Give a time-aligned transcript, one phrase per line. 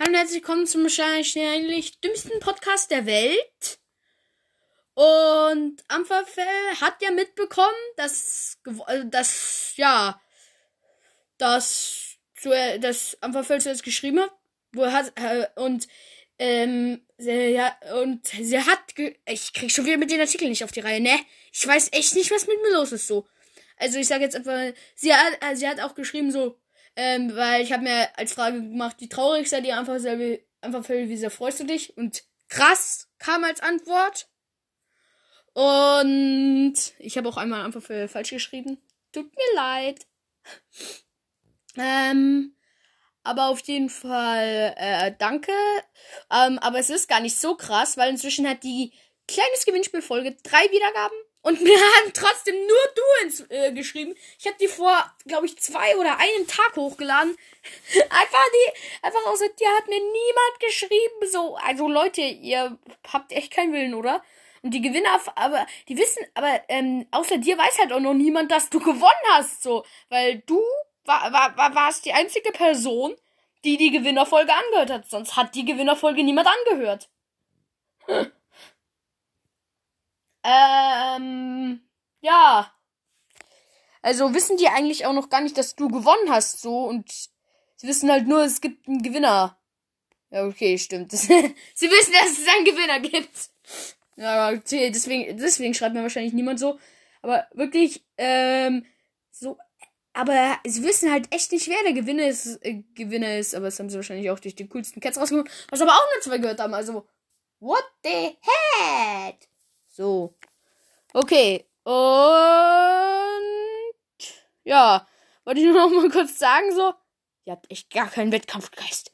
[0.00, 3.78] Hallo und herzlich willkommen zum wahrscheinlich dümmsten Podcast der Welt.
[4.94, 6.46] Und Ampferfell
[6.80, 10.18] hat ja mitbekommen, dass, äh, dass ja,
[11.36, 12.16] dass,
[12.80, 14.32] dass Ampferfell zuerst geschrieben hat,
[14.72, 15.86] wo hat, äh, und,
[16.38, 18.94] ähm, sie, ja, und sie hat,
[19.26, 21.20] ich krieg schon wieder mit den Artikeln nicht auf die Reihe, ne?
[21.52, 23.28] Ich weiß echt nicht, was mit mir los ist, so.
[23.76, 26.58] Also ich sage jetzt einfach, sie hat, äh, sie hat auch geschrieben so,
[26.96, 30.84] ähm, weil ich habe mir als Frage gemacht, wie traurig sei dir einfach selber, einfach
[30.84, 31.96] für, wie sehr freust du dich?
[31.96, 34.28] Und krass kam als Antwort.
[35.54, 38.78] Und ich habe auch einmal einfach für falsch geschrieben.
[39.12, 40.06] Tut mir leid.
[41.76, 42.56] ähm,
[43.22, 45.52] aber auf jeden Fall äh, danke.
[46.30, 48.92] Ähm, aber es ist gar nicht so krass, weil inzwischen hat die
[49.28, 54.14] kleines Gewinnspielfolge drei Wiedergaben und mir haben trotzdem nur du ins, äh, geschrieben.
[54.38, 57.36] Ich habe die vor, glaube ich, zwei oder einen Tag hochgeladen.
[58.10, 61.30] einfach die, einfach außer dir hat mir niemand geschrieben.
[61.30, 62.78] So, also Leute, ihr
[63.12, 64.22] habt echt keinen Willen, oder?
[64.62, 68.50] Und die Gewinner, aber die wissen, aber ähm, außer dir weiß halt auch noch niemand,
[68.52, 70.60] dass du gewonnen hast, so, weil du
[71.04, 73.16] war, war, war, warst die einzige Person,
[73.64, 75.10] die die Gewinnerfolge angehört hat.
[75.10, 77.08] Sonst hat die Gewinnerfolge niemand angehört.
[78.06, 78.32] Hm.
[80.44, 81.80] Ähm,
[82.20, 82.72] ja.
[84.02, 87.08] Also wissen die eigentlich auch noch gar nicht, dass du gewonnen hast, so und
[87.76, 89.56] sie wissen halt nur, es gibt einen Gewinner.
[90.30, 91.12] Ja, okay, stimmt.
[91.12, 93.50] sie wissen, dass es einen Gewinner gibt.
[94.16, 96.78] Ja, okay, deswegen, deswegen schreibt mir wahrscheinlich niemand so.
[97.22, 98.84] Aber wirklich, ähm,
[99.30, 99.56] so,
[100.12, 103.54] aber sie wissen halt echt nicht, wer der Gewinner ist, äh, Gewinner ist.
[103.54, 106.22] Aber das haben sie wahrscheinlich auch durch die coolsten Cats rausgeholt, was aber auch nur
[106.22, 106.74] zwei gehört haben.
[106.74, 107.06] Also,
[107.60, 109.48] what the heck?
[109.88, 110.34] So.
[111.12, 111.64] Okay.
[111.84, 112.41] Und
[115.44, 116.94] wollte ich nur noch mal kurz sagen so,
[117.44, 119.12] ihr habt echt gar keinen Wettkampfgeist.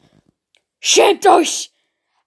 [0.80, 1.72] Schämt euch!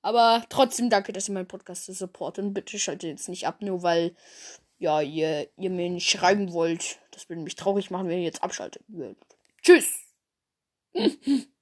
[0.02, 3.84] Aber trotzdem danke, dass ihr meinen Podcast supportet und bitte schaltet jetzt nicht ab, nur
[3.84, 4.16] weil
[4.80, 7.00] ja, ihr, ihr mir nicht schreiben wollt.
[7.12, 8.84] Das würde mich traurig machen, wenn ihr jetzt abschaltet.
[9.62, 10.08] Tschüss!